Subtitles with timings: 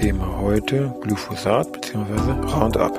[0.00, 2.30] Thema heute Glyphosat bzw.
[2.48, 2.94] Roundup.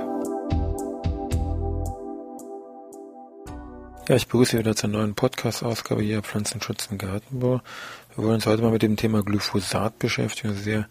[4.07, 7.61] Ja, ich begrüße wieder zur neuen Podcast-Ausgabe hier Pflanzenschutz im Gartenbau.
[8.15, 10.49] Wir wollen uns heute mal mit dem Thema Glyphosat beschäftigen.
[10.49, 10.87] Ein sehr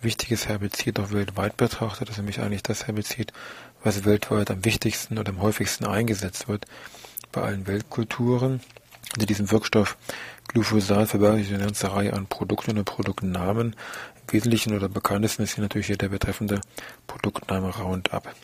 [0.00, 2.08] wichtiges Herbizid, auch weltweit betrachtet.
[2.08, 3.34] Das ist nämlich eigentlich das Herbizid,
[3.82, 6.64] was weltweit am wichtigsten oder am häufigsten eingesetzt wird
[7.32, 8.60] bei allen Weltkulturen.
[9.12, 9.98] Hinter diesem Wirkstoff
[10.48, 13.76] Glyphosat verbirgt sich eine ganze Reihe an Produkten und Produktnamen.
[14.28, 16.60] Wesentlichen oder bekanntesten ist hier natürlich der betreffende
[17.06, 18.34] Produktname Roundup.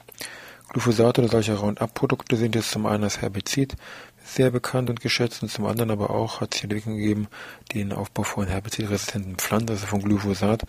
[0.68, 3.76] Glyphosat oder solche Roundup-Produkte sind jetzt zum einen als Herbizid
[4.24, 7.28] sehr bekannt und geschätzt und zum anderen aber auch hat es hier Entwicklung gegeben,
[7.74, 10.64] den Aufbau von herbizidresistenten Pflanzen, also von Glyphosat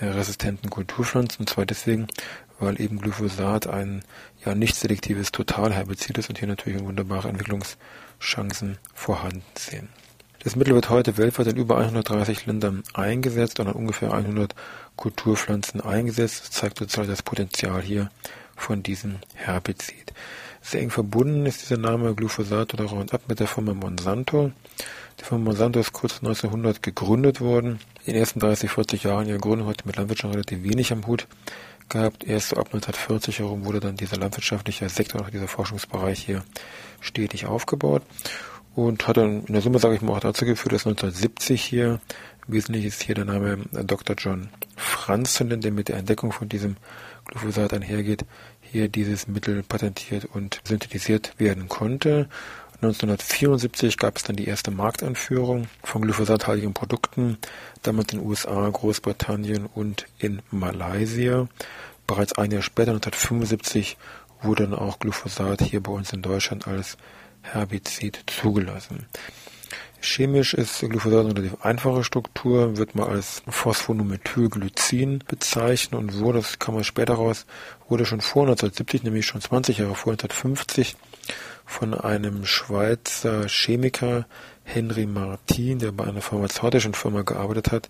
[0.00, 2.06] resistenten Kulturpflanzen, und zwar deswegen,
[2.58, 4.02] weil eben Glyphosat ein
[4.44, 9.88] ja nicht selektives Totalherbizid ist und hier natürlich wunderbare Entwicklungschancen vorhanden sind.
[10.40, 14.54] Das Mittel wird heute weltweit in über 130 Ländern eingesetzt und an ungefähr 100
[14.94, 16.42] Kulturpflanzen eingesetzt.
[16.42, 18.08] Das zeigt sozusagen das Potenzial hier
[18.56, 20.12] von diesem Herbizid.
[20.62, 24.52] Sehr eng verbunden ist dieser Name Glyphosat oder Roundup mit der Firma Monsanto.
[25.18, 27.80] Die Firma Monsanto ist kurz 1900 gegründet worden.
[28.04, 31.26] In den ersten 30, 40 Jahren ihrer Gründung hat mit Landwirtschaft relativ wenig am Hut
[31.88, 32.22] gehabt.
[32.22, 36.44] Erst so ab 1940 herum wurde dann dieser landwirtschaftliche Sektor, dieser Forschungsbereich hier
[37.00, 38.02] stetig aufgebaut
[38.78, 42.00] und hat dann in der Summe, sage ich mal, auch dazu geführt, dass 1970 hier,
[42.46, 44.14] wesentlich ist hier der Name Dr.
[44.16, 46.76] John Franz zu nennen, der mit der Entdeckung von diesem
[47.24, 48.24] Glyphosat einhergeht,
[48.60, 52.28] hier dieses Mittel patentiert und synthetisiert werden konnte.
[52.80, 57.36] 1974 gab es dann die erste Markteinführung von glyphosathaltigen Produkten,
[57.82, 61.48] damals in den USA, Großbritannien und in Malaysia.
[62.06, 63.96] Bereits ein Jahr später, 1975,
[64.40, 66.96] wurde dann auch Glyphosat hier bei uns in Deutschland als
[67.42, 69.06] Herbizid zugelassen.
[70.00, 76.58] Chemisch ist Glyphosat eine relativ einfache Struktur, wird mal als Phosphonomethylglycin bezeichnet und wurde, das
[76.60, 77.46] kam man später raus,
[77.88, 80.96] wurde schon vor 1970, nämlich schon 20 Jahre vor 1950,
[81.66, 84.26] von einem Schweizer Chemiker
[84.62, 87.88] Henry Martin, der bei einer pharmazeutischen Firma gearbeitet hat,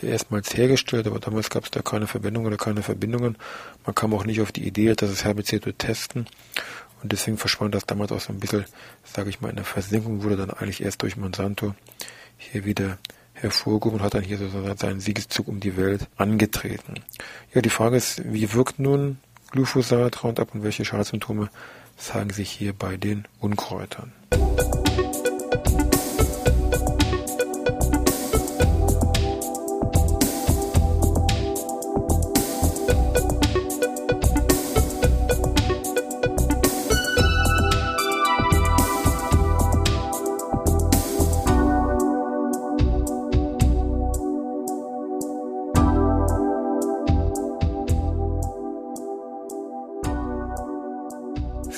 [0.00, 3.36] hier erstmals hergestellt, aber damals gab es da keine Verwendung oder keine Verbindungen.
[3.84, 6.26] Man kam auch nicht auf die Idee, dass es Herbizid zu testen
[7.02, 8.64] und deswegen verschwand das damals auch so ein bisschen,
[9.04, 11.74] sage ich mal, in der Versenkung, wurde dann eigentlich erst durch Monsanto
[12.36, 12.98] hier wieder
[13.32, 16.94] hervorgehoben und hat dann hier sozusagen seinen Siegeszug um die Welt angetreten.
[17.54, 19.18] Ja, die Frage ist, wie wirkt nun
[19.50, 21.50] Glyphosat Roundup und welche Schadsymptome
[21.96, 24.12] zeigen sich hier bei den Unkräutern?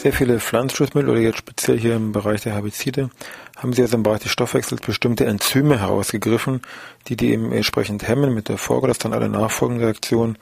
[0.03, 3.11] Sehr viele Pflanzenschutzmittel oder jetzt speziell hier im Bereich der Herbizide
[3.57, 6.61] haben sie also im Bereich des Stoffwechsels bestimmte Enzyme herausgegriffen,
[7.07, 10.39] die die eben entsprechend hemmen mit der Folge, dass dann alle nachfolgenden Reaktionen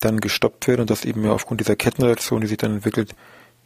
[0.00, 3.14] dann gestoppt werden und dass eben aufgrund dieser Kettenreaktion, die sich dann entwickelt,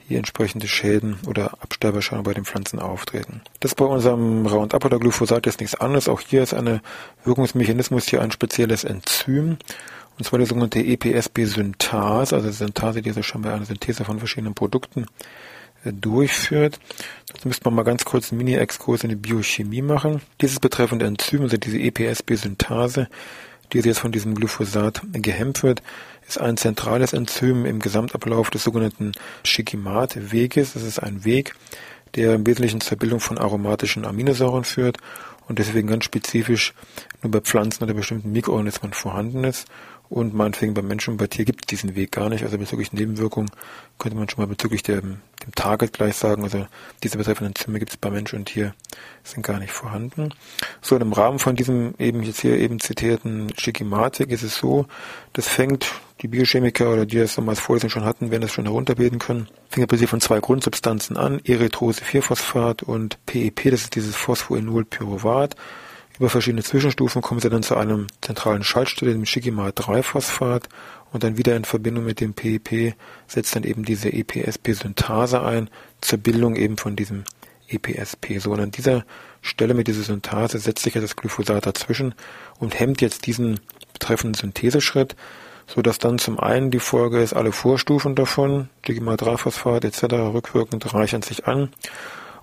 [0.07, 3.41] hier entsprechende Schäden oder Absterbeerscheinungen bei den Pflanzen auftreten.
[3.59, 6.09] Das bei unserem Roundup oder Glyphosat ist nichts anderes.
[6.09, 6.81] Auch hier ist ein
[7.25, 9.57] Wirkungsmechanismus hier ein spezielles Enzym
[10.19, 14.55] und zwar die sogenannte EPSB-Synthase, also Synthase, die also schon bei einer Synthese von verschiedenen
[14.55, 15.07] Produkten
[15.85, 16.79] äh, durchführt.
[17.33, 20.21] Dazu müsste man mal ganz kurz einen Mini-Exkurs in die Biochemie machen.
[20.41, 23.09] Dieses betreffende Enzym, also diese EPSB-Synthase,
[23.73, 25.83] die jetzt von diesem Glyphosat gehemmt wird,
[26.29, 29.13] ist ein zentrales Enzym im Gesamtablauf des sogenannten
[29.45, 30.75] Shikimate-Weges.
[30.75, 31.55] Das ist ein Weg,
[32.15, 34.99] der im Wesentlichen zur Bildung von aromatischen Aminosäuren führt
[35.49, 36.75] und deswegen ganz spezifisch
[37.23, 39.67] nur bei Pflanzen oder bestimmten Mikroorganismen vorhanden ist
[40.13, 42.45] und meinetwegen beim Menschen und bei Tier gibt es diesen Weg gar nicht.
[42.45, 43.51] Also bezüglich Nebenwirkungen
[43.99, 46.67] könnte man schon mal bezüglich dem, dem Target gleich sagen, also
[47.03, 48.75] diese betreffenden Enzyme gibt es bei Mensch und Tier
[49.25, 50.35] sind gar nicht vorhanden.
[50.83, 54.85] So, im Rahmen von diesem eben jetzt hier eben zitierten Schikimatik ist es so,
[55.33, 59.19] das fängt die Biochemiker oder die das damals vorlesen schon hatten, werden das schon herunterbeten
[59.19, 59.49] können.
[59.71, 65.57] Fängt prinzip von zwei Grundsubstanzen an, Erythrose-4-Phosphat und PEP, das ist dieses Phosphoenolpyruvat
[66.23, 70.69] Über verschiedene Zwischenstufen kommen sie dann zu einem zentralen Schaltstelle, dem Shigima-3-Phosphat
[71.13, 72.95] und dann wieder in Verbindung mit dem PEP
[73.27, 75.69] setzt dann eben diese EPSP-Synthase ein
[76.01, 77.25] zur Bildung eben von diesem
[77.67, 78.39] EPSP.
[78.39, 79.05] So, und an dieser
[79.41, 82.15] Stelle mit dieser Synthase setzt sich ja das Glyphosat dazwischen
[82.61, 83.59] und hemmt jetzt diesen
[83.93, 85.17] betreffenden Syntheseschritt,
[85.67, 90.05] so dass dann zum einen die Folge ist, alle Vorstufen davon, Digima-3-Phosphat etc.
[90.33, 91.71] rückwirkend reichern sich an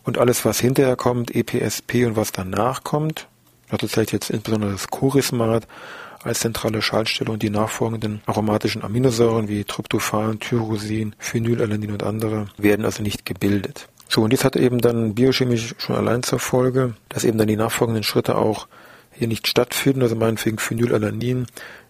[0.03, 3.29] und alles, was hinterher kommt, EPSP und was danach kommt,
[3.77, 5.67] zählt jetzt insbesondere das Chorismat
[6.23, 12.85] als zentrale Schaltstelle und die nachfolgenden aromatischen Aminosäuren wie Tryptophan, Tyrosin, Phenylalanin und andere werden
[12.85, 13.87] also nicht gebildet.
[14.09, 17.55] So, und dies hat eben dann biochemisch schon allein zur Folge, dass eben dann die
[17.55, 18.67] nachfolgenden Schritte auch
[19.19, 21.45] hier nicht stattfinden, also meinetwegen Phenylalanin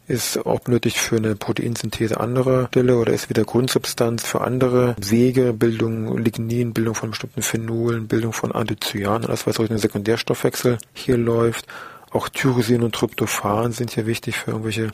[0.08, 5.54] ist auch benötigt für eine Proteinsynthese anderer Stelle oder ist wieder Grundsubstanz für andere Wege,
[5.54, 11.18] Bildung Lignin, Bildung von bestimmten Phenolen, Bildung von Anthocyanen, alles was durch den Sekundärstoffwechsel hier
[11.18, 11.68] läuft.
[12.10, 14.92] Auch Tyrosin und Tryptophan sind ja wichtig für irgendwelche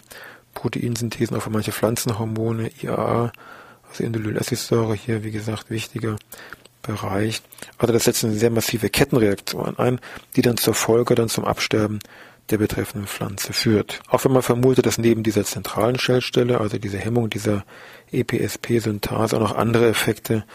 [0.54, 3.32] Proteinsynthesen, auch für manche Pflanzenhormone, IAA,
[3.88, 6.18] also Indolylacetsäure hier, wie gesagt, wichtiger
[6.86, 7.42] Bereich.
[7.78, 10.00] Also das setzt eine sehr massive Kettenreaktion ein,
[10.36, 12.00] die dann zur Folge dann zum Absterben
[12.50, 14.02] der betreffenden Pflanze führt.
[14.08, 17.66] Auch wenn man vermutet, dass neben dieser zentralen Schellstelle, also dieser Hemmung dieser
[18.12, 20.46] EPSP-Synthase, auch noch andere Effekte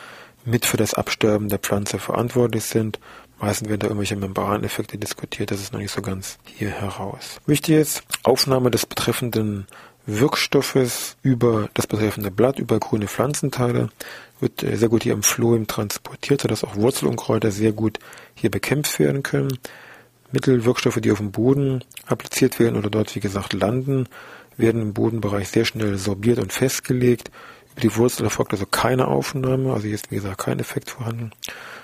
[0.44, 2.98] mit für das Absterben der Pflanze verantwortlich sind.
[3.40, 7.40] Meistens werden da irgendwelche Membraneffekte diskutiert, das ist noch nicht so ganz hier heraus.
[7.46, 9.66] Wichtig ist, Aufnahme des betreffenden
[10.18, 13.90] Wirkstoffes über das betreffende Blatt, über grüne Pflanzenteile,
[14.40, 17.98] wird sehr gut hier im Phloem transportiert, sodass auch Wurzelunkräuter sehr gut
[18.34, 19.58] hier bekämpft werden können.
[20.32, 24.08] Mittelwirkstoffe, die auf dem Boden appliziert werden oder dort, wie gesagt, landen,
[24.56, 27.30] werden im Bodenbereich sehr schnell sorbiert und festgelegt.
[27.82, 31.30] Die Wurzel erfolgt also keine Aufnahme, also hier ist, wie gesagt, kein Effekt vorhanden.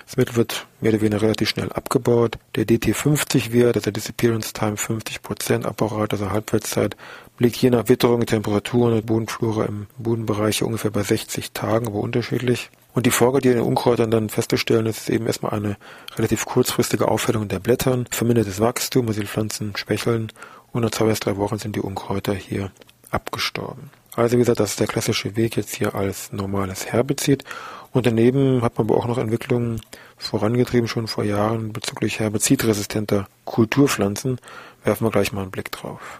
[0.05, 2.37] Das Mittel wird mehr oder weniger relativ schnell abgebaut.
[2.55, 6.95] Der DT50-Wert, also Disappearance Time 50% Apparat, also Halbwertszeit,
[7.39, 12.69] liegt je nach Witterung, Temperaturen und Bodenflora im Bodenbereich ungefähr bei 60 Tagen, aber unterschiedlich.
[12.93, 15.77] Und die Folge, die in den Unkräutern dann festzustellen ist, ist eben erstmal eine
[16.15, 20.31] relativ kurzfristige Aufhellung der Blättern, vermindertes Wachstum, also die Pflanzen schwächeln
[20.71, 22.71] und nach zwei bis drei Wochen sind die Unkräuter hier
[23.11, 23.91] abgestorben.
[24.17, 27.43] Also wie gesagt, das ist der klassische Weg jetzt hier als normales Herbizid.
[27.91, 29.79] Und daneben hat man aber auch noch Entwicklungen
[30.17, 34.39] vorangetrieben, schon vor Jahren bezüglich herbizidresistenter Kulturpflanzen.
[34.83, 36.19] Werfen wir gleich mal einen Blick drauf.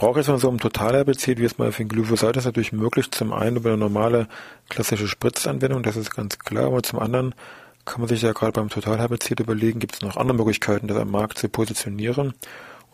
[0.00, 2.72] Der Gebrauch jetzt von so einem Totalherbizid, wie es mal für den Glyphosat ist, natürlich
[2.72, 3.10] möglich.
[3.10, 4.28] Zum einen über eine normale
[4.70, 7.34] klassische Spritzanwendung, das ist ganz klar, aber zum anderen
[7.84, 11.10] kann man sich ja gerade beim Totalherbizid überlegen, gibt es noch andere Möglichkeiten, das am
[11.10, 12.32] Markt zu positionieren.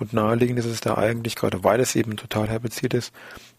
[0.01, 3.13] Und naheliegend ist es da eigentlich, gerade weil es eben ein Totalherbizid ist,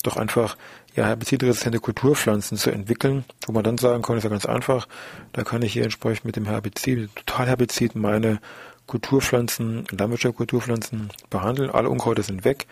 [0.03, 0.57] doch einfach
[0.93, 4.89] ja herbizidresistente Kulturpflanzen zu entwickeln, wo man dann sagen kann, ist ja ganz einfach,
[5.31, 8.41] da kann ich hier entsprechend mit dem Herbizid, Totalherbizid meine
[8.87, 11.69] Kulturpflanzen, Landwirtschaftskulturpflanzen behandeln.
[11.69, 12.67] Alle Unkräuter sind weg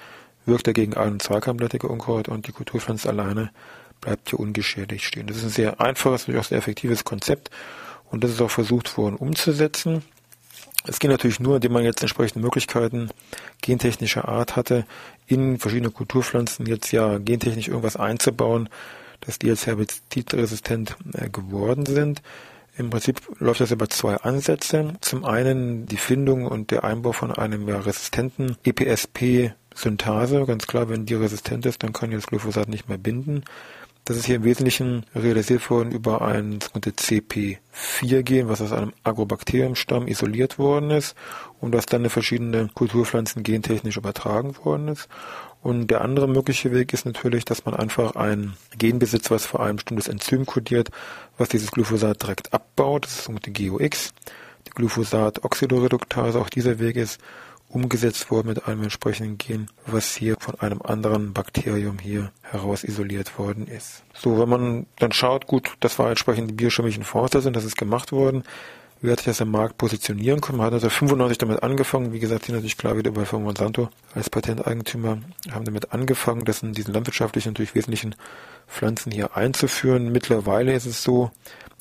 [0.46, 3.52] wirkt dagegen ein zweikeimblättige Unkraut und die Kulturpflanze alleine
[4.02, 5.28] bleibt hier ungeschädigt stehen.
[5.28, 7.50] Das ist ein sehr einfaches, durchaus sehr effektives Konzept
[8.12, 10.04] und das ist auch versucht worden umzusetzen.
[10.88, 13.10] Es geht natürlich nur, indem man jetzt entsprechende Möglichkeiten
[13.62, 14.86] gentechnischer Art hatte,
[15.26, 18.70] in verschiedene Kulturpflanzen jetzt ja gentechnisch irgendwas einzubauen,
[19.22, 22.22] dass die jetzt herbizidresistent äh, geworden sind.
[22.78, 24.94] Im Prinzip läuft das über zwei Ansätze.
[25.02, 30.90] Zum einen die Findung und der Einbau von einem ja, resistenten EPSP Synthase, ganz klar,
[30.90, 33.44] wenn die resistent ist, dann kann das Glyphosat nicht mehr binden.
[34.06, 40.08] Das ist hier im Wesentlichen realisiert worden über ein sogenanntes CP4-Gen, was aus einem Agrobakteriumstamm
[40.08, 41.16] isoliert worden ist
[41.60, 45.10] und das dann in verschiedene Kulturpflanzen gentechnisch übertragen worden ist.
[45.64, 49.60] Und der andere mögliche Weg ist natürlich, dass man einfach ein Gen besitzt, was für
[49.60, 50.90] ein bestimmtes Enzym kodiert,
[51.40, 53.06] was dieses Glyphosat direkt abbaut.
[53.06, 54.14] Das ist sogenannte GOX.
[54.68, 57.20] Die Glyphosat-Oxidoreduktase, auch dieser Weg ist
[57.76, 63.38] umgesetzt worden mit einem entsprechenden Gen, was hier von einem anderen Bakterium hier heraus isoliert
[63.38, 64.04] worden ist.
[64.14, 68.14] So, wenn man dann schaut, gut, das war entsprechend die biochemischen Voraussetzungen, das ist gemacht
[68.14, 68.44] worden.
[69.02, 70.58] Wie hat sich das im Markt positionieren können?
[70.58, 72.14] Man hat also 95 damit angefangen.
[72.14, 75.20] Wie gesagt, hier natürlich klar wieder bei Firma Monsanto als Patenteigentümer
[75.52, 78.16] haben damit angefangen, das in diesen landwirtschaftlichen natürlich wesentlichen
[78.68, 80.12] Pflanzen hier einzuführen.
[80.14, 81.30] Mittlerweile ist es so,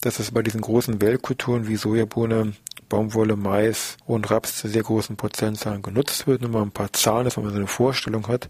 [0.01, 2.53] dass es bei diesen großen Weltkulturen wie Sojabohne,
[2.95, 6.43] Baumwolle, Mais und Raps zu sehr großen Prozentzahlen genutzt wird.
[6.43, 8.49] Nur mal ein paar Zahlen, dass man so eine Vorstellung hat.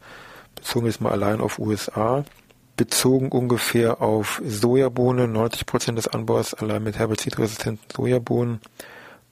[0.55, 2.27] Bezogen jetzt mal allein auf USA,
[2.77, 8.61] bezogen ungefähr auf Sojabohnen, 90 Prozent des Anbaus allein mit herbizidresistenten Sojabohnen,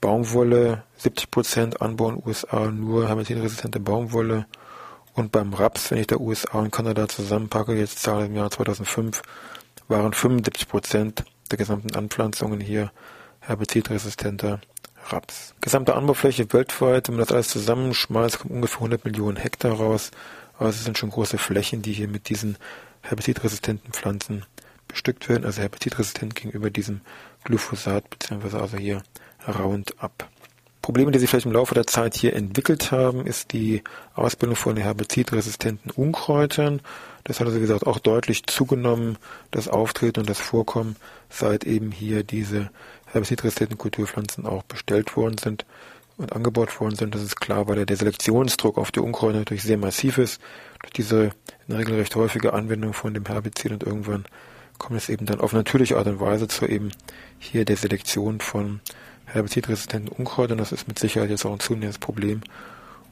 [0.01, 4.47] Baumwolle, 70 Prozent Anbau in USA, nur herbizidresistente Baumwolle.
[5.13, 9.21] Und beim Raps, wenn ich da USA und Kanada zusammenpacke, jetzt Zahlen im Jahr 2005,
[9.87, 12.91] waren 75 Prozent der gesamten Anpflanzungen hier
[13.41, 14.59] herbizidresistenter
[15.09, 15.53] Raps.
[15.61, 20.11] Gesamte Anbaufläche weltweit, wenn man das alles zusammenschmeißt, kommt ungefähr 100 Millionen Hektar raus.
[20.57, 22.57] Also es sind schon große Flächen, die hier mit diesen
[23.01, 24.45] herbizidresistenten Pflanzen
[24.87, 27.01] bestückt werden, also herbizidresistent gegenüber diesem
[27.43, 29.03] Glyphosat, beziehungsweise also hier
[29.47, 30.29] Roundup.
[30.83, 33.83] Probleme, die sich vielleicht im Laufe der Zeit hier entwickelt haben, ist die
[34.15, 36.81] Ausbildung von herbizidresistenten Unkräutern.
[37.23, 39.17] Das hat also, wie gesagt, auch deutlich zugenommen,
[39.49, 40.97] das Auftreten und das Vorkommen,
[41.29, 42.69] seit eben hier diese
[43.13, 45.65] herbizidresistenten Kulturpflanzen auch bestellt worden sind
[46.17, 47.15] und angebaut worden sind.
[47.15, 50.41] Das ist klar, weil der Selektionsdruck auf die Unkräuter natürlich sehr massiv ist.
[50.81, 54.25] Durch diese in der Regel recht häufige Anwendung von dem Herbizid und irgendwann
[54.77, 56.91] kommt es eben dann auf natürliche Art und Weise zu eben
[57.39, 58.81] hier der Selektion von
[59.25, 60.57] herbizidresistenten Unkräutern.
[60.57, 62.41] Das ist mit Sicherheit jetzt auch ein zunehmendes Problem.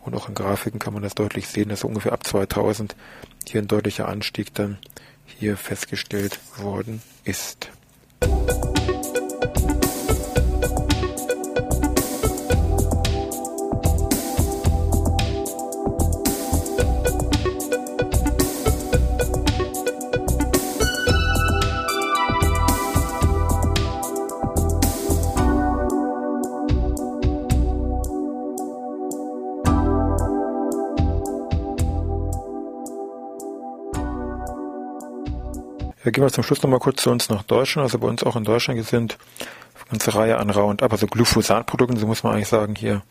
[0.04, 2.96] Und auch in Grafiken kann man das deutlich sehen, dass ungefähr ab 2000
[3.48, 4.80] hier ein deutlicher Anstieg dann
[5.26, 7.70] hier festgestellt worden ist.
[36.04, 37.86] Ja, gehen wir zum Schluss nochmal kurz zu uns nach Deutschland.
[37.86, 39.18] Also bei uns auch in Deutschland sind
[39.76, 43.04] eine ganze Reihe an Roundup, also Glyphosatprodukten, so muss man eigentlich sagen, hier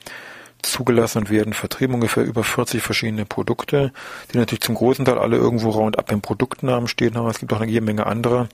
[0.63, 1.95] zugelassen und werden vertrieben.
[1.95, 3.93] Ungefähr über 40 verschiedene Produkte,
[4.33, 7.29] die natürlich zum großen Teil alle irgendwo Roundup im Produktnamen stehen haben.
[7.29, 8.49] Es gibt auch eine jede Menge andere,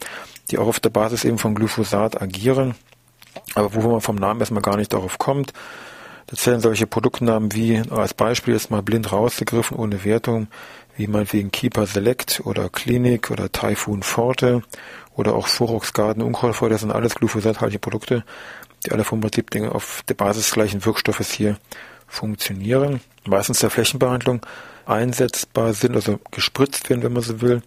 [0.50, 2.74] die auch auf der Basis eben von Glyphosat agieren,
[3.54, 5.54] aber wo man vom Namen erstmal gar nicht darauf kommt.
[6.26, 10.48] Da zählen solche Produktnamen wie als Beispiel jetzt mal blind rausgegriffen, ohne Wertung,
[10.96, 14.62] wie meinetwegen Keeper Select oder Klinik oder Typhoon Forte
[15.14, 18.24] oder auch Forox Garden Unkrautfeuer, das sind alles glyphosathaltige Produkte,
[18.84, 21.58] die alle vom Prinzip auf der Basis gleichen Wirkstoffes hier
[22.06, 24.44] funktionieren, meistens der Flächenbehandlung
[24.86, 27.62] einsetzbar sind, also gespritzt werden, wenn man so will.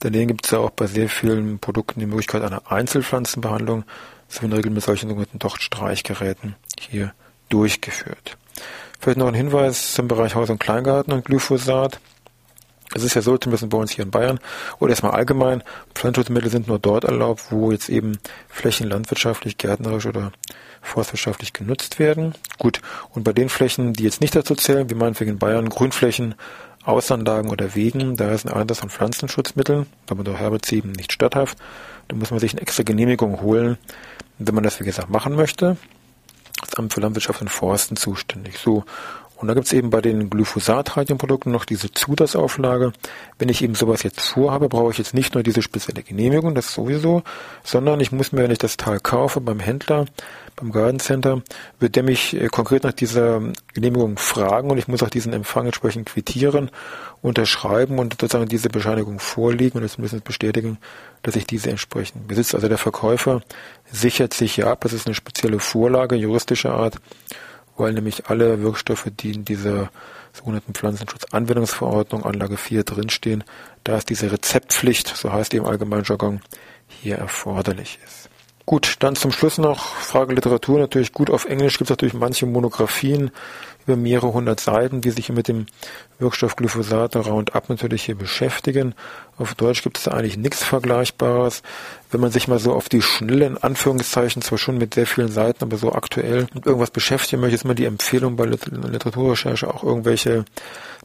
[0.00, 3.84] Daneben gibt es ja auch bei sehr vielen Produkten die Möglichkeit einer Einzelpflanzenbehandlung,
[4.28, 7.12] so in der Regel mit solchen sogenannten Dochtstreichgeräten hier
[7.48, 8.36] durchgeführt.
[8.98, 12.00] Vielleicht noch ein Hinweis zum Bereich Haus- und Kleingarten und Glyphosat.
[12.94, 14.38] Es ist ja so, zumindest bei uns hier in Bayern,
[14.78, 15.62] oder erstmal allgemein,
[15.94, 20.32] Pflanzenschutzmittel sind nur dort erlaubt, wo jetzt eben Flächen landwirtschaftlich, gärtnerisch oder
[20.80, 22.34] forstwirtschaftlich genutzt werden.
[22.58, 26.34] Gut, und bei den Flächen, die jetzt nicht dazu zählen, wie meinetwegen in Bayern, Grünflächen,
[26.84, 31.58] Außenanlagen oder Wegen, da ist ein Einsatz von Pflanzenschutzmitteln, damit auch Herbiziden nicht statthaft.
[32.08, 33.78] Da muss man sich eine extra Genehmigung holen,
[34.38, 35.78] wenn man das, wie gesagt, machen möchte.
[36.60, 38.58] Das Amt für Landwirtschaft und Forsten zuständig.
[38.58, 38.84] So.
[39.36, 42.92] Und da gibt es eben bei den Glyphosat-Radienprodukten noch diese Zusatzauflage.
[43.38, 46.72] Wenn ich eben sowas jetzt vorhabe, brauche ich jetzt nicht nur diese spezielle Genehmigung, das
[46.72, 47.22] sowieso,
[47.64, 50.06] sondern ich muss mir, wenn ich das Teil kaufe beim Händler,
[50.56, 51.42] beim Garden Center,
[51.80, 53.40] wird der mich äh, konkret nach dieser
[53.74, 56.70] Genehmigung fragen und ich muss auch diesen Empfang entsprechend quittieren,
[57.20, 60.78] unterschreiben und sozusagen diese Bescheinigung vorlegen und jetzt müssen bestätigen,
[61.22, 62.56] dass ich diese entsprechend besitze.
[62.56, 63.42] Also der Verkäufer
[63.90, 67.00] sichert sich ja ab, das ist eine spezielle Vorlage juristischer Art
[67.76, 69.90] weil nämlich alle Wirkstoffe, die in dieser
[70.32, 73.44] sogenannten Pflanzenschutzanwendungsverordnung Anlage 4 drinstehen,
[73.84, 76.40] da ist diese Rezeptpflicht, so heißt die im allgemeinen Jargon,
[76.88, 78.30] hier erforderlich ist.
[78.66, 80.78] Gut, dann zum Schluss noch Frage Literatur.
[80.78, 83.30] Natürlich gut auf Englisch gibt es natürlich manche Monographien
[83.86, 85.66] über mehrere hundert Seiten, die sich mit dem
[86.18, 88.94] Wirkstoff Glyphosat Roundup natürlich hier beschäftigen.
[89.36, 91.62] Auf Deutsch gibt es da eigentlich nichts Vergleichbares.
[92.10, 95.64] Wenn man sich mal so auf die schnellen Anführungszeichen, zwar schon mit sehr vielen Seiten,
[95.64, 100.44] aber so aktuell mit irgendwas beschäftigen möchte, ist immer die Empfehlung bei Literaturrecherche auch irgendwelche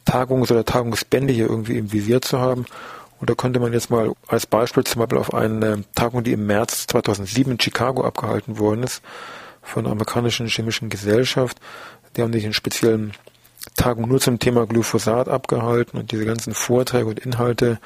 [0.04, 2.64] Tagungs- oder Tagungsbände hier irgendwie im Visier zu haben.
[3.20, 6.46] Und da könnte man jetzt mal als Beispiel zum Beispiel auf eine Tagung, die im
[6.46, 9.02] März 2007 in Chicago abgehalten worden ist,
[9.62, 11.58] von der amerikanischen chemischen Gesellschaft.
[12.16, 13.12] Die haben sich in speziellen
[13.76, 17.78] Tagung nur zum Thema Glyphosat abgehalten und diese ganzen Vorträge und Inhalte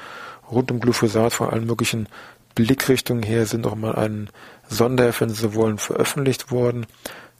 [0.49, 2.07] rund um Glyphosat von allen möglichen
[2.55, 4.29] Blickrichtungen her sind auch mal ein
[4.69, 6.85] Sonderheft, wenn Sie so wollen, veröffentlicht worden.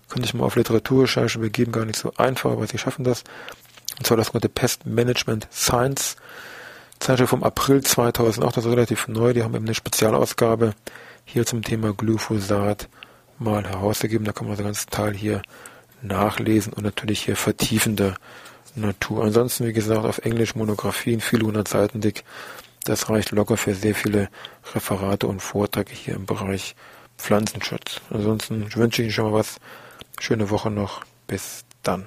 [0.09, 3.23] Könnte ich mal auf Literaturrecherche begeben, gar nicht so einfach, aber Sie schaffen das.
[3.97, 6.17] Und zwar das sogenannte Pest Management Science
[6.99, 10.73] Zeitschrift vom April 2008, das ist relativ neu, die haben eben eine Spezialausgabe
[11.25, 12.87] hier zum Thema Glyphosat
[13.37, 14.25] mal herausgegeben.
[14.25, 15.41] Da kann man den ganzen Teil hier
[16.01, 18.15] nachlesen und natürlich hier vertiefende
[18.75, 19.23] Natur.
[19.23, 22.23] Ansonsten, wie gesagt, auf Englisch Monographien, viele hundert Seiten dick.
[22.83, 24.29] Das reicht locker für sehr viele
[24.73, 26.75] Referate und Vorträge hier im Bereich
[27.17, 28.01] Pflanzenschutz.
[28.09, 29.57] Ansonsten wünsche ich Ihnen schon mal was.
[30.19, 31.03] Schöne Woche noch.
[31.27, 32.05] Bis dann.